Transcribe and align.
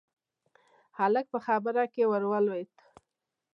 هلک 0.99 1.25
په 1.33 1.39
خبره 1.45 1.83
کې 1.93 2.03
ورولوېد: 2.11 2.71